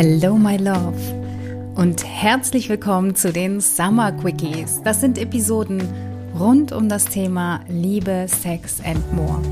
Hello, 0.00 0.36
my 0.36 0.56
love. 0.58 0.94
Und 1.74 2.06
herzlich 2.06 2.68
willkommen 2.68 3.16
zu 3.16 3.32
den 3.32 3.60
Summer 3.60 4.12
Quickies. 4.12 4.80
Das 4.84 5.00
sind 5.00 5.18
Episoden 5.18 5.82
rund 6.38 6.70
um 6.70 6.88
das 6.88 7.06
Thema 7.06 7.62
Liebe, 7.66 8.26
Sex 8.28 8.80
and 8.84 9.12
More. 9.12 9.42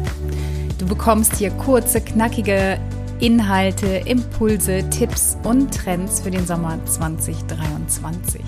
Du 0.79 0.87
bekommst 0.87 1.35
hier 1.35 1.51
kurze, 1.51 2.01
knackige 2.01 2.79
Inhalte, 3.19 3.89
Impulse, 4.07 4.89
Tipps 4.89 5.37
und 5.43 5.75
Trends 5.75 6.21
für 6.21 6.31
den 6.31 6.47
Sommer 6.47 6.79
2023. 6.85 8.41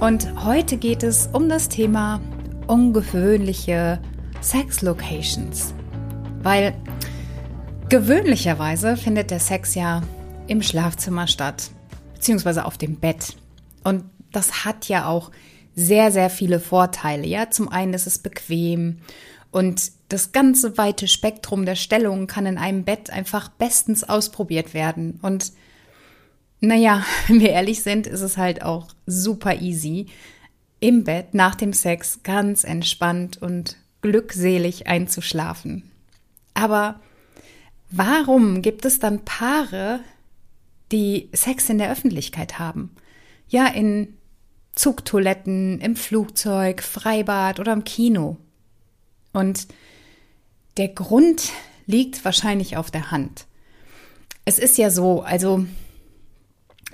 Und 0.00 0.44
heute 0.44 0.76
geht 0.76 1.02
es 1.02 1.30
um 1.32 1.48
das 1.48 1.70
Thema 1.70 2.20
ungewöhnliche 2.66 4.00
Sex 4.42 4.82
Locations. 4.82 5.72
Weil 6.42 6.74
gewöhnlicherweise 7.88 8.98
findet 8.98 9.30
der 9.30 9.40
Sex 9.40 9.74
ja 9.74 10.02
im 10.46 10.62
Schlafzimmer 10.62 11.26
statt, 11.26 11.70
beziehungsweise 12.14 12.64
auf 12.64 12.78
dem 12.78 12.96
Bett. 12.96 13.36
Und 13.82 14.04
das 14.32 14.64
hat 14.64 14.88
ja 14.88 15.06
auch 15.06 15.30
sehr, 15.74 16.10
sehr 16.10 16.30
viele 16.30 16.60
Vorteile. 16.60 17.26
Ja, 17.26 17.50
zum 17.50 17.68
einen 17.68 17.94
ist 17.94 18.06
es 18.06 18.18
bequem 18.18 18.98
und 19.50 19.92
das 20.08 20.32
ganze 20.32 20.78
weite 20.78 21.06
Spektrum 21.06 21.64
der 21.64 21.76
Stellungen 21.76 22.26
kann 22.26 22.44
in 22.44 22.58
einem 22.58 22.84
Bett 22.84 23.10
einfach 23.10 23.48
bestens 23.48 24.02
ausprobiert 24.02 24.74
werden. 24.74 25.20
Und 25.22 25.52
naja, 26.60 27.04
wenn 27.28 27.38
wir 27.40 27.50
ehrlich 27.50 27.82
sind, 27.82 28.06
ist 28.06 28.20
es 28.20 28.36
halt 28.36 28.62
auch 28.62 28.88
super 29.06 29.60
easy, 29.60 30.06
im 30.80 31.04
Bett 31.04 31.34
nach 31.34 31.54
dem 31.54 31.72
Sex 31.72 32.20
ganz 32.24 32.64
entspannt 32.64 33.40
und 33.40 33.76
glückselig 34.02 34.86
einzuschlafen. 34.86 35.90
Aber 36.52 37.00
warum 37.90 38.60
gibt 38.60 38.84
es 38.84 38.98
dann 38.98 39.24
Paare, 39.24 40.00
die 40.92 41.28
Sex 41.32 41.68
in 41.68 41.78
der 41.78 41.90
Öffentlichkeit 41.90 42.58
haben. 42.58 42.90
Ja, 43.48 43.66
in 43.66 44.16
Zugtoiletten, 44.74 45.80
im 45.80 45.96
Flugzeug, 45.96 46.82
Freibad 46.82 47.60
oder 47.60 47.72
im 47.72 47.84
Kino. 47.84 48.38
Und 49.32 49.68
der 50.76 50.88
Grund 50.88 51.50
liegt 51.86 52.24
wahrscheinlich 52.24 52.76
auf 52.76 52.90
der 52.90 53.10
Hand. 53.10 53.46
Es 54.44 54.58
ist 54.58 54.76
ja 54.78 54.90
so, 54.90 55.22
also 55.22 55.66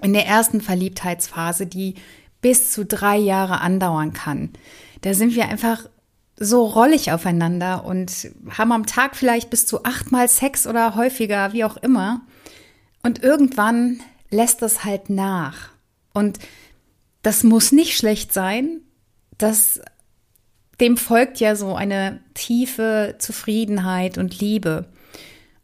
in 0.03 0.13
der 0.13 0.27
ersten 0.27 0.61
Verliebtheitsphase, 0.61 1.67
die 1.67 1.95
bis 2.41 2.73
zu 2.73 2.85
drei 2.85 3.17
Jahre 3.17 3.61
andauern 3.61 4.13
kann, 4.13 4.51
da 5.03 5.15
sind 5.15 5.35
wir 5.35 5.49
einfach 5.49 5.89
so 6.37 6.65
rollig 6.65 7.13
aufeinander 7.13 7.85
und 7.85 8.31
haben 8.51 8.73
am 8.73 8.87
Tag 8.87 9.15
vielleicht 9.15 9.51
bis 9.51 9.67
zu 9.67 9.85
achtmal 9.85 10.29
Sex 10.29 10.67
oder 10.67 10.95
häufiger, 10.95 11.53
wie 11.53 11.65
auch 11.65 11.77
immer. 11.77 12.23
Und 13.03 13.23
irgendwann 13.23 14.01
lässt 14.31 14.63
es 14.63 14.85
halt 14.85 15.11
nach. 15.11 15.71
Und 16.13 16.39
das 17.23 17.45
muss 17.45 17.73
nicht 17.73 17.97
schlecht 17.97 18.33
sein. 18.33 18.81
Das, 19.39 19.81
dem 20.81 20.97
folgt 20.97 21.41
ja 21.41 21.57
so 21.57 21.75
eine 21.75 22.21
tiefe 22.35 23.17
Zufriedenheit 23.19 24.19
und 24.19 24.41
Liebe. 24.41 24.87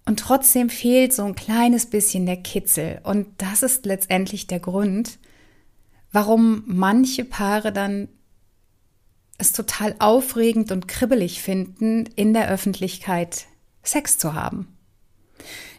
Und 0.05 0.21
trotzdem 0.21 0.71
fehlt 0.71 1.13
so 1.13 1.25
ein 1.25 1.35
kleines 1.35 1.87
bisschen 1.87 2.27
der 2.27 2.37
Kitzel. 2.37 3.01
Und 3.03 3.27
das 3.39 3.63
ist 3.63 3.87
letztendlich 3.87 4.47
der 4.47 4.61
Grund, 4.61 5.19
warum 6.13 6.63
manche 6.67 7.25
Paare 7.25 7.73
dann 7.73 8.09
es 9.39 9.53
total 9.53 9.95
aufregend 9.99 10.73
und 10.73 10.89
kribbelig 10.89 11.43
finden, 11.43 12.07
in 12.17 12.33
der 12.33 12.49
Öffentlichkeit 12.49 13.47
Sex 13.83 14.17
zu 14.17 14.35
haben. 14.35 14.69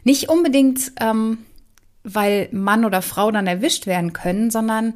Nicht 0.04 0.28
unbedingt, 0.28 0.92
ähm, 1.00 1.38
weil 2.14 2.48
Mann 2.52 2.84
oder 2.84 3.02
Frau 3.02 3.30
dann 3.30 3.46
erwischt 3.46 3.86
werden 3.86 4.12
können, 4.12 4.50
sondern 4.50 4.94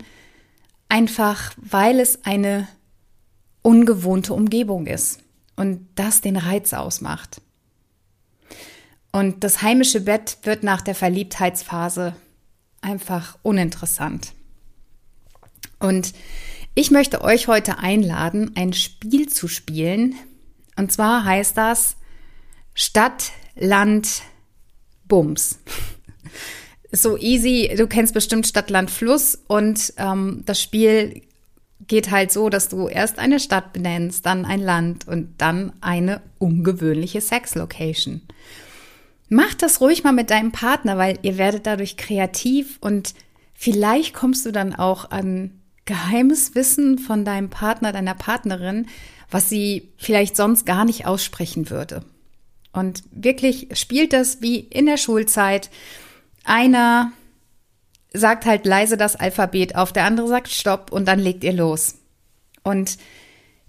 einfach, 0.89 1.53
weil 1.57 2.01
es 2.01 2.25
eine 2.25 2.69
ungewohnte 3.63 4.35
Umgebung 4.35 4.87
ist 4.87 5.21
und 5.57 5.89
das 5.95 6.21
den 6.21 6.37
Reiz 6.37 6.73
ausmacht. 6.73 7.41
Und 9.13 9.45
das 9.45 9.63
heimische 9.63 10.01
Bett 10.01 10.39
wird 10.43 10.63
nach 10.63 10.81
der 10.81 10.95
Verliebtheitsphase 10.95 12.17
einfach 12.81 13.39
uninteressant. 13.43 14.33
Und 15.79 16.15
ich 16.75 16.91
möchte 16.91 17.23
euch 17.23 17.49
heute 17.49 17.79
einladen, 17.79 18.53
ein 18.55 18.73
Spiel 18.73 19.29
zu 19.29 19.49
spielen. 19.49 20.15
Und 20.77 20.91
zwar 20.91 21.25
heißt 21.25 21.57
das 21.57 21.97
Stadt, 22.75 23.33
Land, 23.55 24.23
Bums 25.07 25.59
so 26.93 27.17
easy. 27.17 27.75
Du 27.77 27.87
kennst 27.87 28.15
bestimmt 28.15 28.47
Stadt, 28.47 28.71
Land, 28.71 28.91
Fluss 28.91 29.39
und 29.49 29.93
ähm, 29.97 30.43
das 30.45 30.61
Spiel 30.61 31.23
geht 31.89 32.11
halt 32.11 32.31
so, 32.31 32.49
dass 32.49 32.69
du 32.69 32.89
erst 32.89 33.19
eine 33.19 33.41
Stadt 33.41 33.73
benennst, 33.73 34.25
dann 34.27 34.45
ein 34.45 34.61
Land 34.61 35.09
und 35.09 35.35
dann 35.39 35.73
eine 35.81 36.21
ungewöhnliche 36.39 37.21
Sex-Location. 37.21 38.23
Mach 39.29 39.55
das 39.55 39.81
ruhig 39.81 40.05
mal 40.05 40.13
mit 40.13 40.31
deinem 40.31 40.53
Partner, 40.53 40.99
weil 40.99 41.19
ihr 41.23 41.39
werdet 41.39 41.67
dadurch 41.67 41.97
kreativ 41.97 42.79
und 42.81 43.15
vielleicht 43.55 44.15
kommst 44.15 44.47
du 44.47 44.53
dann 44.53 44.75
auch 44.75 45.11
an 45.11 45.51
geheimes 45.85 46.55
Wissen 46.55 46.99
von 46.99 47.25
deinem 47.25 47.51
Partner, 47.51 47.93
deiner 47.93 48.15
Partnerin, 48.15 48.87
was 49.31 49.49
sie 49.49 49.89
vielleicht 49.97 50.37
sonst 50.37 50.67
gar 50.67 50.85
nicht 50.85 51.07
aussprechen 51.07 51.71
würde. 51.71 52.05
Und 52.73 53.03
wirklich 53.11 53.69
spielt 53.75 54.13
das 54.13 54.41
wie 54.41 54.61
in 54.61 54.87
der 54.87 54.97
Schulzeit 54.97 55.71
einer 56.45 57.13
sagt 58.13 58.45
halt 58.45 58.67
leise 58.67 58.97
das 58.97 59.17
Alphabet 59.17 59.77
auf, 59.77 59.93
der 59.93 60.05
andere 60.05 60.29
sagt 60.29 60.49
Stopp 60.49 60.93
und 60.93 61.07
dann 61.07 61.19
legt 61.19 61.45
ihr 61.45 61.53
los. 61.53 61.97
Und 62.63 62.99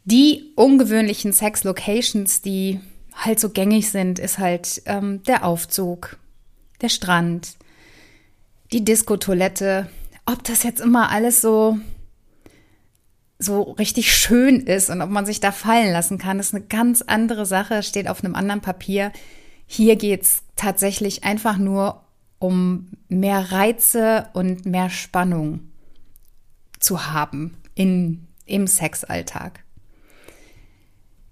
die 0.03 0.51
ungewöhnlichen 0.55 1.31
Sex-Locations, 1.31 2.41
die 2.41 2.79
halt 3.15 3.39
so 3.39 3.49
gängig 3.49 3.89
sind, 3.89 4.19
ist 4.19 4.37
halt 4.37 4.81
ähm, 4.85 5.23
der 5.23 5.45
Aufzug, 5.45 6.17
der 6.81 6.89
Strand, 6.89 7.55
die 8.71 8.83
Diskotoilette. 8.83 9.89
Ob 10.25 10.43
das 10.43 10.63
jetzt 10.63 10.81
immer 10.81 11.09
alles 11.09 11.41
so 11.41 11.77
so 13.39 13.63
richtig 13.63 14.15
schön 14.15 14.61
ist 14.61 14.89
und 14.89 15.01
ob 15.01 15.09
man 15.09 15.25
sich 15.25 15.39
da 15.39 15.51
fallen 15.51 15.91
lassen 15.91 16.17
kann, 16.17 16.39
ist 16.39 16.53
eine 16.53 16.63
ganz 16.63 17.01
andere 17.01 17.45
Sache, 17.45 17.83
steht 17.83 18.07
auf 18.07 18.23
einem 18.23 18.35
anderen 18.35 18.61
Papier. 18.61 19.11
Hier 19.65 19.95
geht's 19.95 20.43
tatsächlich 20.55 21.23
einfach 21.23 21.57
nur 21.57 22.02
um 22.43 22.89
mehr 23.07 23.53
Reize 23.53 24.27
und 24.33 24.65
mehr 24.65 24.89
Spannung 24.89 25.61
zu 26.77 27.07
haben 27.13 27.55
in, 27.73 28.27
im 28.45 28.67
Sexalltag. 28.67 29.63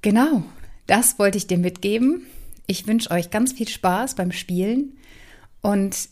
Genau, 0.01 0.43
das 0.87 1.19
wollte 1.19 1.37
ich 1.37 1.47
dir 1.47 1.57
mitgeben. 1.57 2.25
Ich 2.65 2.87
wünsche 2.87 3.11
euch 3.11 3.29
ganz 3.29 3.51
viel 3.51 3.67
Spaß 3.67 4.15
beim 4.15 4.31
Spielen 4.31 4.93
und 5.59 6.07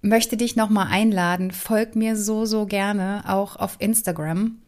möchte 0.00 0.36
dich 0.36 0.54
nochmal 0.54 0.86
einladen. 0.92 1.50
Folg 1.50 1.96
mir 1.96 2.14
so, 2.14 2.44
so 2.44 2.66
gerne 2.66 3.24
auch 3.26 3.56
auf 3.56 3.74
Instagram. 3.80 4.58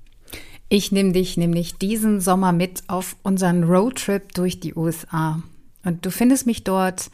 Ich 0.69 0.91
nehme 0.91 1.13
dich 1.13 1.37
nämlich 1.37 1.77
diesen 1.77 2.21
Sommer 2.21 2.51
mit 2.51 2.83
auf 2.89 3.15
unseren 3.23 3.63
Roadtrip 3.63 4.35
durch 4.35 4.59
die 4.59 4.75
USA. 4.75 5.41
Und 5.85 6.05
du 6.05 6.11
findest 6.11 6.47
mich 6.47 6.65
dort 6.65 7.13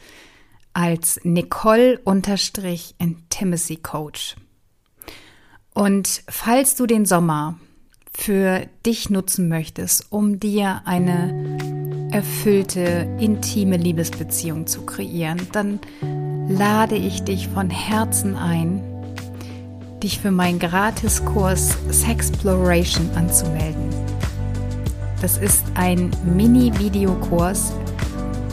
als 0.75 1.19
Nicole-Intimacy 1.23 3.77
Coach. 3.77 4.35
Und 5.73 6.21
falls 6.27 6.75
du 6.75 6.85
den 6.85 7.05
Sommer 7.05 7.57
für 8.13 8.67
dich 8.85 9.09
nutzen 9.09 9.49
möchtest, 9.49 10.11
um 10.11 10.39
dir 10.39 10.83
eine 10.85 11.57
erfüllte, 12.11 13.09
intime 13.19 13.77
Liebesbeziehung 13.77 14.67
zu 14.67 14.85
kreieren, 14.85 15.47
dann 15.53 15.79
lade 16.47 16.95
ich 16.95 17.23
dich 17.23 17.47
von 17.47 17.69
Herzen 17.69 18.35
ein, 18.35 18.83
dich 20.03 20.19
für 20.19 20.31
meinen 20.31 20.59
Gratiskurs 20.59 21.77
Sexploration 21.89 23.09
anzumelden. 23.15 23.89
Das 25.21 25.37
ist 25.37 25.63
ein 25.73 26.11
Mini-Videokurs, 26.25 27.71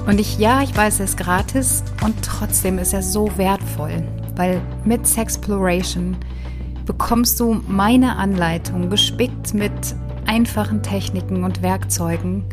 und 0.07 0.21
ich, 0.21 0.39
ja, 0.39 0.63
ich 0.63 0.77
weiß, 0.77 1.01
er 1.01 1.05
ist 1.05 1.17
gratis 1.17 1.85
und 2.05 2.15
trotzdem 2.23 2.79
ist 2.79 2.93
er 2.93 3.03
so 3.03 3.31
wertvoll, 3.37 4.03
weil 4.37 4.61
mit 4.85 5.07
Sexploration 5.07 6.17
bekommst 6.87 7.39
du 7.39 7.61
meine 7.69 8.17
Anleitung 8.17 8.91
gespickt 8.91 9.55
mit 9.55 9.73
einfachen 10.27 10.83
Techniken 10.83 11.45
und 11.45 11.63
Werkzeugen, 11.63 12.45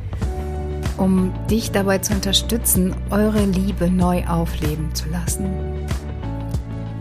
um 0.97 1.33
dich 1.49 1.71
dabei 1.71 1.99
zu 1.99 2.13
unterstützen, 2.13 2.93
eure 3.09 3.45
Liebe 3.45 3.89
neu 3.89 4.25
aufleben 4.27 4.93
zu 4.93 5.09
lassen. 5.09 5.47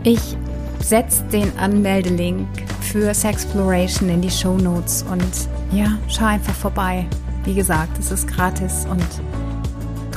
Ich 0.03 0.37
setze 0.79 1.23
den 1.25 1.51
Anmeldelink 1.59 2.47
für 2.81 3.13
Sexploration 3.13 4.09
in 4.09 4.21
die 4.21 4.31
Show 4.31 4.57
Notes 4.57 5.05
und 5.11 5.77
ja, 5.77 5.97
schau 6.07 6.25
einfach 6.25 6.55
vorbei. 6.55 7.05
Wie 7.43 7.53
gesagt, 7.53 7.99
es 7.99 8.11
ist 8.11 8.27
gratis 8.27 8.87
und 8.89 9.05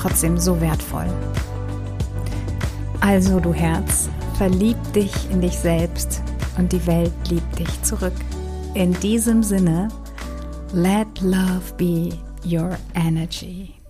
trotzdem 0.02 0.38
so 0.38 0.60
wertvoll. 0.60 1.06
Also 3.00 3.40
du 3.40 3.52
Herz, 3.54 4.08
verlieb 4.36 4.76
dich 4.92 5.12
in 5.30 5.40
dich 5.40 5.56
selbst 5.56 6.22
und 6.58 6.72
die 6.72 6.84
Welt 6.86 7.12
liebt 7.28 7.58
dich 7.58 7.82
zurück. 7.82 8.14
In 8.74 8.92
diesem 9.00 9.42
Sinne, 9.42 9.88
let 10.72 11.20
love 11.20 11.72
be 11.76 12.10
your 12.44 12.76
energy. 12.94 13.81